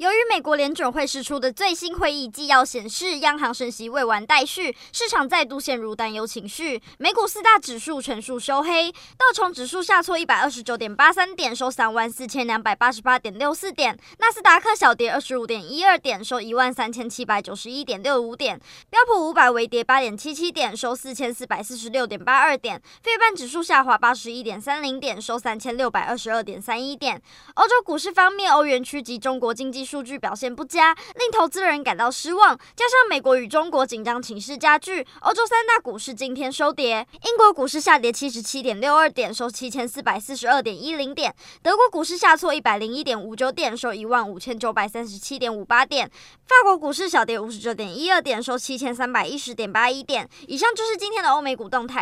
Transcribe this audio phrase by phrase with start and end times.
[0.00, 6.80] 由于美国联准会释出的最新会议纪要显示，央行升息未完待续，市场再度陷入担忧情绪。
[6.96, 18.56] 美股四大指数全数收黑，道琼指数下挫一百二十九点八三点，收三万四千两百八十八点六四点；纳斯达克小跌二十五点一二点，收一万三千七百九十一点六五点；
[18.88, 27.20] 标普五百微跌八点七七点，收四千四百四十六点八二点；费半指数下滑八十一点三零点，收三千六百二十二点三一点。
[27.56, 32.56] 欧洲股市方面，欧元区及中国经济数据表现不佳，令投资人感到失望。
[32.76, 37.04] 加上美国与中国紧张情势加剧，欧洲三大股市今天收跌。
[37.24, 41.34] 英国股市下跌七十七点六二点，收七千四百四十二点一零点。
[41.60, 46.08] 德国股市下挫一百零一点五九点，收一万五千九百三十七点五八点。
[46.46, 50.28] 法国股市小跌五十九点一二点，收七千三百一十点八一点。
[50.46, 51.98] 以上就是今天的欧美股动态。